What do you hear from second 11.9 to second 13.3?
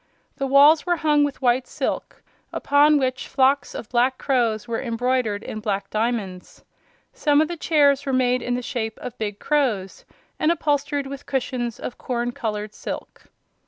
corn colored silk.